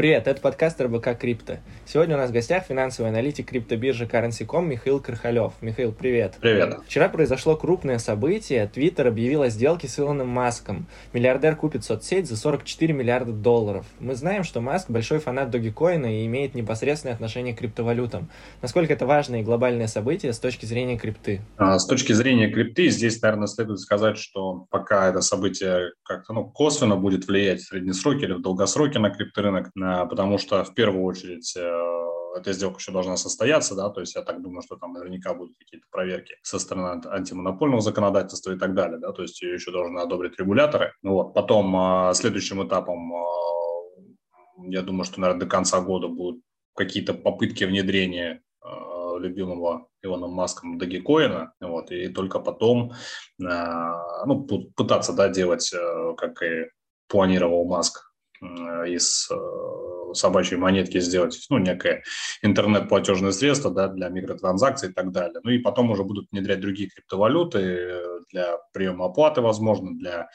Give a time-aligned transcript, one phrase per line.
[0.00, 1.58] Привет, это подкаст РБК Крипто.
[1.84, 5.52] Сегодня у нас в гостях финансовый аналитик криптобиржи Currency.com Михаил Крахалев.
[5.60, 6.38] Михаил, привет.
[6.40, 6.78] Привет.
[6.86, 8.66] Вчера произошло крупное событие.
[8.66, 10.86] Твиттер объявил о сделке с Илоном Маском.
[11.12, 13.84] Миллиардер купит соцсеть за 44 миллиарда долларов.
[13.98, 18.30] Мы знаем, что Маск большой фанат Dogecoin и имеет непосредственное отношение к криптовалютам.
[18.62, 21.42] Насколько это важное и глобальное событие с точки зрения крипты?
[21.58, 26.44] А, с точки зрения крипты здесь, наверное, следует сказать, что пока это событие как-то ну,
[26.46, 31.04] косвенно будет влиять в среднесроке или в долгосроке на крипторынок, Э, потому что в первую
[31.04, 34.92] очередь э, эта сделка еще должна состояться, да, то есть я так думаю, что там
[34.92, 39.54] наверняка будут какие-то проверки со стороны антимонопольного законодательства и так далее, да, то есть ее
[39.54, 40.92] еще должны одобрить регуляторы.
[41.02, 43.12] Ну вот, потом э, следующим этапом,
[44.68, 46.42] я думаю, что, наверное, до конца года будут
[46.74, 48.42] какие-то попытки внедрения
[49.18, 52.92] любимого Илоном Маском Дагикоина, вот, и только потом,
[53.38, 55.70] ну, пытаться, да, делать,
[56.16, 56.70] как и
[57.06, 58.10] планировал Маск,
[58.42, 59.34] Э, из э,
[60.14, 62.02] собачьей монетки сделать, ну, некое
[62.42, 65.40] интернет-платежное средство, да, для микротранзакций и так далее.
[65.42, 70.28] Ну, и потом уже будут внедрять другие криптовалюты э, для приема оплаты, возможно, для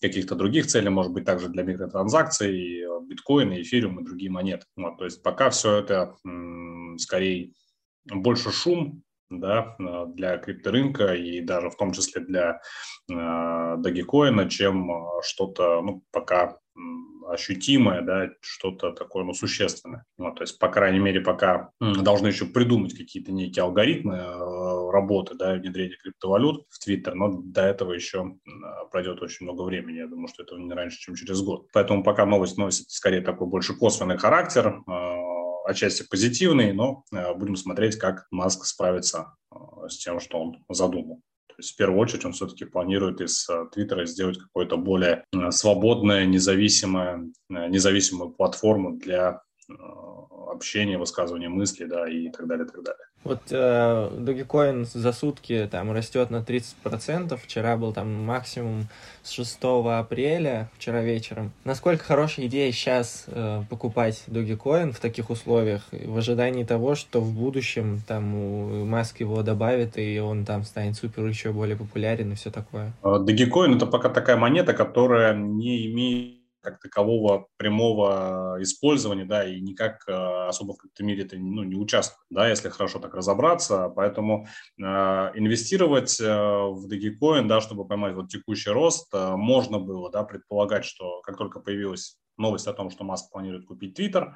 [0.00, 4.66] каких-то других целей, может быть, также для микротранзакций, биткоин, эфириум и другие монеты.
[4.76, 7.52] Вот, то есть пока все это м, скорее
[8.04, 9.76] больше шум, да,
[10.08, 12.60] для крипторынка и даже в том числе для
[13.10, 14.90] э, Dogecoin, чем
[15.22, 16.58] что-то, ну, пока
[17.28, 20.04] ощутимое, да, что-то такое, ну, существенное.
[20.18, 25.34] Вот, то есть, по крайней мере, пока должны еще придумать какие-то некие алгоритмы э, работы,
[25.34, 28.36] да, внедрения криптовалют в Твиттер, но до этого еще
[28.90, 29.98] пройдет очень много времени.
[29.98, 31.68] Я думаю, что это не раньше, чем через год.
[31.72, 37.56] Поэтому пока новость носит скорее такой больше косвенный характер, э, отчасти позитивный, но э, будем
[37.56, 39.34] смотреть, как Маск справится
[39.88, 41.20] с тем, что он задумал.
[41.56, 45.52] То есть в первую очередь он все-таки планирует из э, Твиттера сделать какое-то более э,
[45.52, 52.82] свободное, независимое, э, независимую платформу для общения, высказывания мыслей, да, и так далее, и так
[52.82, 53.04] далее.
[53.24, 57.38] Вот э, Dogecoin за сутки там растет на 30%.
[57.42, 58.86] Вчера был там максимум
[59.22, 61.52] с 6 апреля, вчера вечером.
[61.64, 67.32] Насколько хорошая идея сейчас э, покупать Dogecoin в таких условиях, в ожидании того, что в
[67.32, 72.50] будущем там Маск его добавит, и он там станет супер еще более популярен и все
[72.50, 72.92] такое?
[73.02, 80.02] Dogecoin— это пока такая монета, которая не имеет как такового прямого использования, да, и никак
[80.08, 80.12] э,
[80.48, 83.92] особо в каком-то мире это ну, не участвует, да, если хорошо так разобраться.
[83.94, 84.46] Поэтому
[84.78, 90.24] э, инвестировать э, в Dogecoin, да, чтобы поймать вот текущий рост, э, можно было, да,
[90.24, 94.34] предполагать, что как только появилась новость о том, что Маск планирует купить Twitter,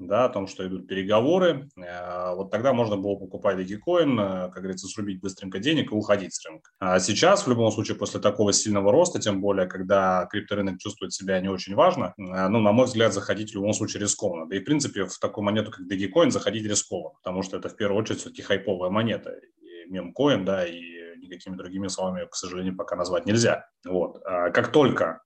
[0.00, 4.62] да, о том, что идут переговоры, э, вот тогда можно было покупать Dogecoin, э, как
[4.62, 6.70] говорится, срубить быстренько денег и уходить с рынка.
[6.78, 11.38] А сейчас, в любом случае, после такого сильного роста, тем более, когда крипторынок чувствует себя
[11.40, 14.48] не очень важно, э, ну, на мой взгляд, заходить в любом случае рискованно.
[14.48, 17.76] Да и, в принципе, в такую монету, как Dogecoin, заходить рискованно, потому что это, в
[17.76, 19.32] первую очередь, все-таки хайповая монета.
[19.60, 20.80] И мемкоин, да, и
[21.18, 23.66] никакими другими словами, к сожалению, пока назвать нельзя.
[23.86, 24.22] Вот.
[24.24, 25.20] А как только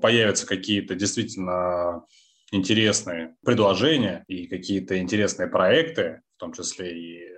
[0.00, 2.04] появятся какие-то действительно
[2.52, 7.31] интересные предложения и какие-то интересные проекты, в том числе и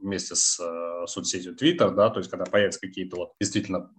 [0.00, 3.90] вместе с э, соцсетью Twitter, да, то есть когда появятся какие-то вот действительно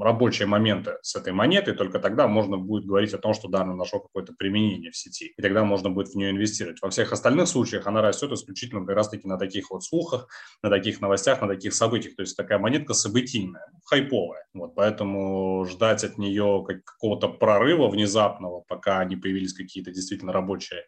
[0.00, 3.74] рабочие моменты с этой монетой, только тогда можно будет говорить о том, что да, она
[3.74, 6.80] нашла какое-то применение в сети, и тогда можно будет в нее инвестировать.
[6.82, 10.28] Во всех остальных случаях она растет исключительно как раз-таки на таких вот слухах,
[10.62, 14.44] на таких новостях, на таких событиях, то есть такая монетка событийная, хайповая.
[14.54, 20.84] Вот, поэтому ждать от нее какого-то прорыва внезапного, пока не появились какие-то действительно рабочие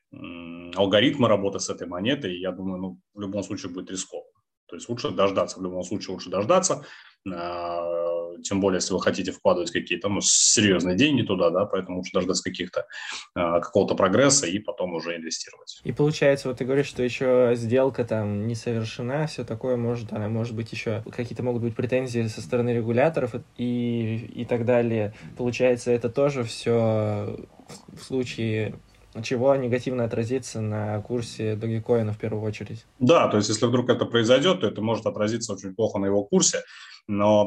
[0.74, 4.33] алгоритмы работы с этой монетой, я думаю, ну, в любом случае будет рискованно.
[4.74, 6.84] То есть лучше дождаться, в любом случае лучше дождаться,
[7.32, 12.10] а, тем более, если вы хотите вкладывать какие-то ну, серьезные деньги туда, да, поэтому лучше
[12.12, 12.88] дождаться каких-то
[13.36, 15.80] а, какого-то прогресса и потом уже инвестировать.
[15.84, 20.28] И получается, вот ты говоришь, что еще сделка там не совершена, все такое, может, она
[20.28, 25.14] может быть еще какие-то могут быть претензии со стороны регуляторов и, и так далее.
[25.36, 27.46] Получается, это тоже все
[27.92, 28.74] в случае
[29.22, 32.84] чего негативно отразится на курсе Dogecoin в первую очередь.
[32.98, 36.24] Да, то есть если вдруг это произойдет, то это может отразиться очень плохо на его
[36.24, 36.62] курсе.
[37.06, 37.46] Но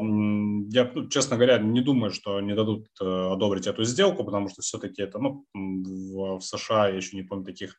[0.70, 4.62] я, ну, честно говоря, не думаю, что не дадут э, одобрить эту сделку, потому что
[4.62, 7.76] все-таки это, ну, в, США я еще не помню таких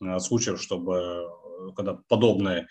[0.00, 1.28] э, случаев, чтобы
[1.74, 2.66] когда подобные,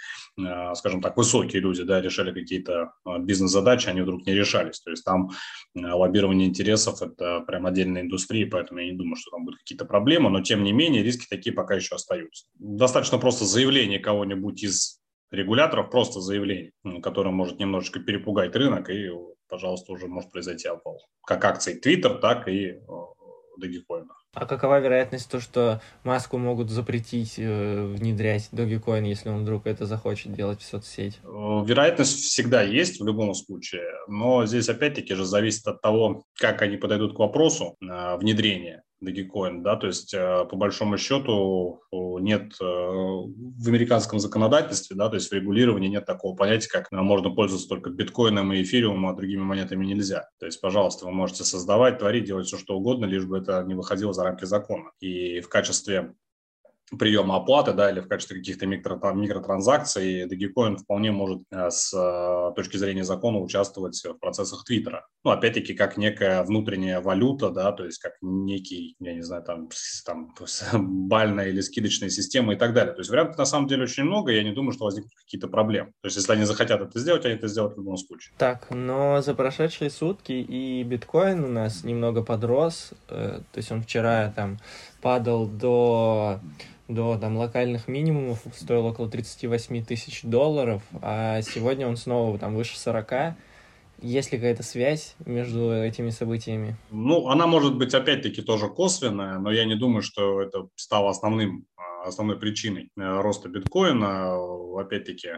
[0.75, 4.79] скажем так, высокие люди да, решали какие-то бизнес-задачи, они вдруг не решались.
[4.81, 5.31] То есть там
[5.75, 10.29] лоббирование интересов– это прям отдельная индустрия, поэтому я не думаю, что там будут какие-то проблемы,
[10.29, 12.45] но тем не менее риски такие пока еще остаются.
[12.55, 14.99] Достаточно просто заявление кого-нибудь из
[15.31, 16.71] регуляторов, просто заявление,
[17.01, 19.09] которое может немножечко перепугать рынок, и,
[19.49, 20.99] пожалуйста, уже может произойти обвал.
[21.25, 22.79] Как акции Twitter, так и
[23.61, 24.05] Dogecoin.
[24.35, 29.85] А какова вероятность то, что Маску могут запретить э, внедрять Dogecoin, если он вдруг это
[29.85, 31.19] захочет делать в соцсеть?
[31.23, 31.27] Э,
[31.65, 36.75] вероятность всегда есть в любом случае, но здесь опять-таки же зависит от того, как они
[36.75, 38.83] подойдут к вопросу э, внедрения.
[39.03, 45.15] Dogecoin, да, то есть э, по большому счету нет э, в американском законодательстве, да, то
[45.15, 49.15] есть в регулировании нет такого понятия, как э, можно пользоваться только биткоином и эфириумом, а
[49.15, 50.29] другими монетами нельзя.
[50.39, 53.75] То есть, пожалуйста, вы можете создавать, творить, делать все, что угодно, лишь бы это не
[53.75, 54.91] выходило за рамки закона.
[54.99, 56.13] И в качестве
[56.97, 62.55] приема оплаты, да, или в качестве каких-то микро, микротранзакций, Dogecoin вполне может э, с э,
[62.55, 65.05] точки зрения закона участвовать в процессах Твиттера.
[65.23, 69.69] Ну, опять-таки, как некая внутренняя валюта, да, то есть как некий, я не знаю, там,
[70.05, 70.33] там
[71.07, 72.93] бальная или скидочная система и так далее.
[72.93, 75.47] То есть вариантов на самом деле очень много, и я не думаю, что возникнут какие-то
[75.47, 75.91] проблемы.
[76.01, 78.33] То есть если они захотят это сделать, они это сделают в любом случае.
[78.37, 83.81] Так, но за прошедшие сутки и биткоин у нас немного подрос, э, то есть он
[83.81, 84.59] вчера там
[85.01, 86.39] падал до
[86.87, 92.77] до там, локальных минимумов, стоил около 38 тысяч долларов, а сегодня он снова там выше
[92.77, 93.35] 40.
[94.01, 96.75] Есть ли какая-то связь между этими событиями?
[96.91, 101.65] Ну, она может быть опять-таки тоже косвенная, но я не думаю, что это стало основным,
[101.77, 104.35] а, основной причиной э, роста биткоина.
[104.79, 105.29] Опять-таки,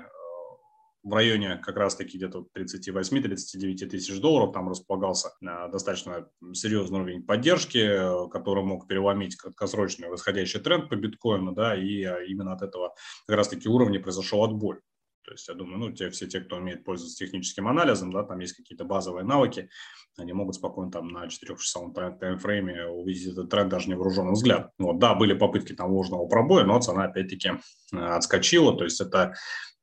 [1.07, 4.53] в районе как раз-таки где-то 38-39 тысяч долларов.
[4.53, 10.95] Там располагался э, достаточно серьезный уровень поддержки, э, который мог переломить краткосрочный восходящий тренд по
[10.95, 12.93] биткоину, да, и э, именно от этого
[13.25, 14.79] как раз-таки уровня произошел отбой.
[15.27, 18.39] То есть, я думаю, ну, те, все те, кто умеет пользоваться техническим анализом, да, там
[18.39, 19.69] есть какие-то базовые навыки,
[20.17, 24.71] они могут спокойно там на 4-часовом таймфрейме увидеть этот тренд даже невооруженным взглядом.
[24.79, 27.51] Вот, да, были попытки там ложного пробоя, но цена опять-таки
[27.91, 29.35] отскочила, то есть это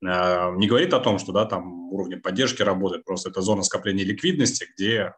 [0.04, 4.04] Э, не говорит о том, что да, там уровни поддержки работает, просто это зона скопления
[4.04, 5.12] ликвидности, где э,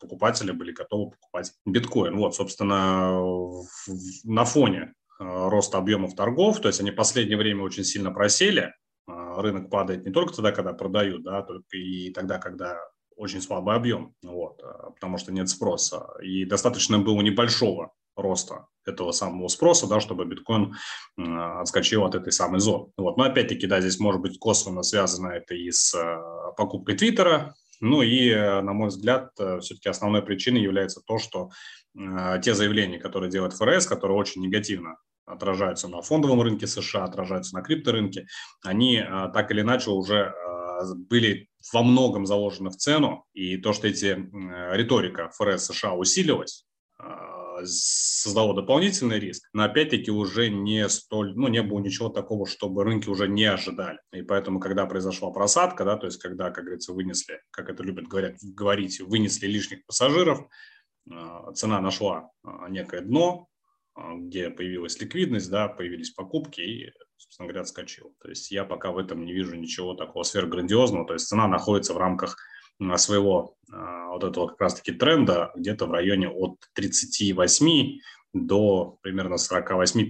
[0.00, 2.16] покупатели были готовы покупать биткоин.
[2.16, 3.20] Вот, собственно,
[4.24, 8.72] на фоне э, роста объемов торгов, то есть они в последнее время очень сильно просели,
[9.40, 12.78] рынок падает не только тогда, когда продают, да, только и тогда, когда
[13.16, 14.62] очень слабый объем, вот,
[14.94, 16.08] потому что нет спроса.
[16.22, 20.74] И достаточно было небольшого роста этого самого спроса, да, чтобы биткоин
[21.16, 22.92] отскочил от этой самой зоны.
[22.96, 23.16] Вот.
[23.16, 28.02] Но опять-таки, да, здесь может быть косвенно связано это и с э, покупкой Твиттера, ну
[28.02, 31.50] и, э, на мой взгляд, э, все-таки основной причиной является то, что
[32.42, 34.96] те заявления, которые делает ФРС, которые очень негативно
[35.26, 38.26] отражаются на фондовом рынке США, отражаются на крипторынке,
[38.62, 39.02] они
[39.32, 40.34] так или иначе уже
[41.08, 44.28] были во многом заложены в цену, и то, что эти
[44.74, 46.66] риторика ФРС США усилилась,
[47.64, 53.08] создало дополнительный риск, но опять-таки уже не столь, ну, не было ничего такого, чтобы рынки
[53.08, 53.98] уже не ожидали.
[54.12, 58.06] И поэтому, когда произошла просадка, да, то есть когда, как говорится, вынесли, как это любят
[58.06, 60.46] говорят, говорить, вынесли лишних пассажиров,
[61.10, 63.51] а, цена нашла а, некое дно, а,
[63.96, 68.14] где появилась ликвидность, да, появились покупки и, собственно говоря, отскочил.
[68.22, 71.94] То есть я пока в этом не вижу ничего такого сверхграндиозного, то есть цена находится
[71.94, 72.36] в рамках
[72.96, 78.00] своего а, вот этого как раз-таки тренда где-то в районе от 38
[78.32, 80.06] до примерно 48-50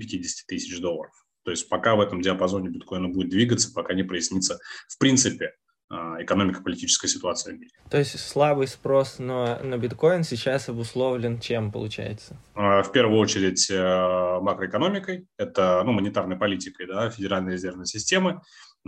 [0.47, 1.13] тысяч долларов.
[1.45, 4.59] То есть пока в этом диапазоне биткоина будет двигаться, пока не прояснится
[4.89, 5.55] в принципе
[5.95, 7.71] а, экономико-политическая ситуация в мире.
[7.91, 12.41] То есть слабый спрос на, на биткоин сейчас обусловлен чем, получается?
[12.55, 18.41] А, в первую очередь э, макроэкономикой, это ну, монетарной политикой да, Федеральной резервной системы,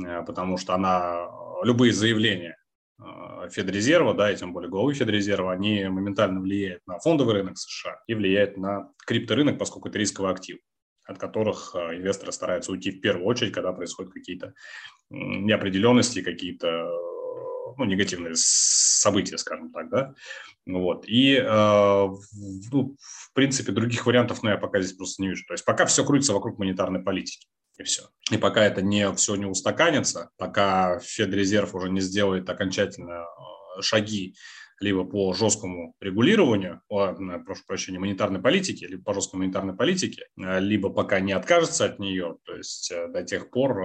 [0.02, 1.28] э, потому что она
[1.62, 2.56] любые заявления
[2.98, 7.98] а, Федрезерва, да, и тем более главы Федрезерва, они моментально влияют на фондовый рынок США
[8.06, 10.56] и влияют на крипторынок, поскольку это рисковый актив
[11.04, 14.54] от которых а, инвесторы стараются уйти в первую очередь, когда происходят какие-то
[15.10, 16.88] неопределенности, какие-то
[17.76, 20.14] ну, негативные события, скажем так, да,
[20.66, 25.44] вот, и, э, ну, в принципе, других вариантов, ну, я пока здесь просто не вижу,
[25.46, 27.46] то есть пока все крутится вокруг монетарной политики
[27.78, 28.04] и все.
[28.30, 34.36] И пока это не все не устаканится, пока Федрезерв уже не сделает окончательно э, шаги
[34.84, 37.14] либо по жесткому регулированию, о,
[37.44, 41.98] прошу прощения, монетарной политики, либо по жесткой монетарной политике, э, либо пока не откажется от
[41.98, 43.82] нее, то есть э, до тех пор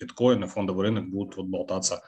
[0.00, 2.02] биткоин и фондовый рынок будут вот болтаться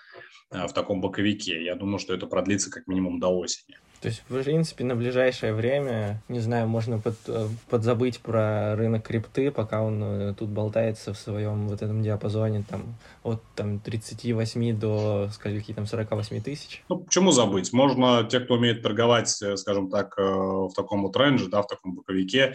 [0.50, 1.64] в таком боковике.
[1.64, 3.78] Я думаю, что это продлится как минимум до осени.
[4.00, 9.06] То есть, в принципе, на ближайшее время, не знаю, можно под, э, подзабыть про рынок
[9.06, 14.78] крипты, пока он э, тут болтается в своем вот этом диапазоне там от там 38
[14.78, 16.82] до скольки там 48 тысяч.
[16.88, 17.74] Ну, почему забыть?
[17.74, 21.94] Можно, те, кто умеет торговать, э, скажем так, в таком вот рейнже, да, в таком
[21.94, 22.54] боковике,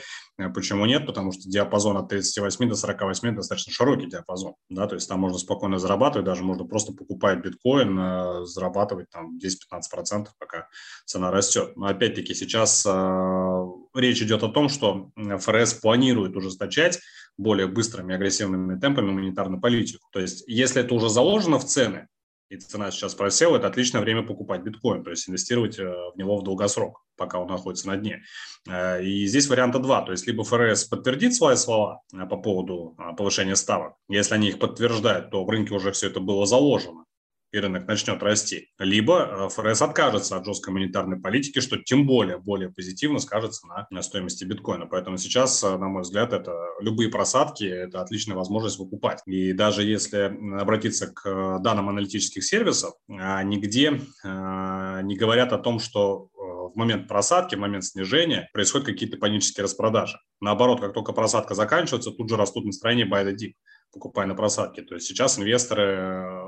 [0.56, 1.06] почему нет?
[1.06, 5.38] Потому что диапазон от 38 до 48 достаточно широкий диапазон, да, то есть там можно
[5.38, 10.68] спокойно зарабатывать, даже можно просто покупать биткоин, зарабатывать там 10-15%, пока
[11.06, 11.76] цена растет.
[11.76, 17.00] Но опять-таки сейчас а, речь идет о том, что ФРС планирует ужесточать
[17.38, 20.08] более быстрыми агрессивными темпами монетарную политику.
[20.12, 22.08] То есть, если это уже заложено в цены,
[22.50, 26.38] и цена сейчас просела, это отличное время покупать биткоин, то есть инвестировать э, в него
[26.38, 28.24] в долгосрок, пока он находится на дне.
[28.70, 32.96] Э, и здесь варианта два, то есть либо ФРС подтвердит свои слова э, по поводу
[33.18, 37.05] повышения ставок, если они их подтверждают, то в рынке уже все это было заложено,
[37.52, 38.70] и рынок начнет расти.
[38.80, 43.88] Либо э, ФРС откажется от жесткой монетарной политики, что тем более, более позитивно скажется на,
[43.90, 44.88] на стоимости биткоина.
[44.88, 49.22] Поэтому сейчас, э, на мой взгляд, это любые просадки, это отличная возможность выкупать.
[49.26, 56.30] И даже если обратиться к э, данным аналитических сервисов, нигде не говорят о том, что
[56.36, 60.18] в момент просадки, в момент снижения происходят какие-то панические распродажи.
[60.42, 63.54] Наоборот, как только просадка заканчивается, тут же растут настроения buy the dip,
[63.92, 64.82] покупая на просадке.
[64.82, 66.42] То есть сейчас инвесторы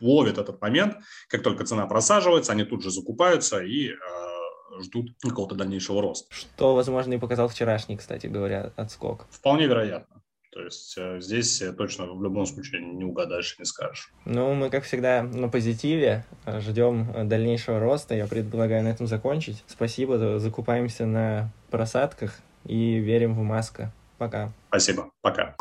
[0.00, 3.96] ловят этот момент, как только цена просаживается, они тут же закупаются и э,
[4.82, 6.32] ждут какого-то дальнейшего роста.
[6.34, 9.26] Что, возможно, и показал вчерашний, кстати говоря, отскок.
[9.30, 10.22] Вполне вероятно.
[10.52, 14.12] То есть э, здесь точно в любом случае не угадаешь, не скажешь.
[14.24, 16.24] Ну, мы, как всегда, на позитиве.
[16.46, 18.16] Ждем дальнейшего роста.
[18.16, 19.62] Я предлагаю на этом закончить.
[19.68, 20.40] Спасибо.
[20.40, 23.92] Закупаемся на просадках и верим в Маска.
[24.18, 24.52] Пока.
[24.68, 25.10] Спасибо.
[25.22, 25.54] Пока.